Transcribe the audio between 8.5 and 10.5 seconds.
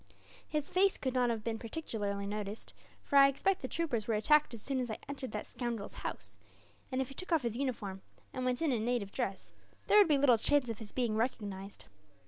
in in native dress, there would be little